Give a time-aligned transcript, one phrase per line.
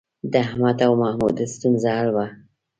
[0.31, 2.25] د احمد او محمود ستونزه حل وه.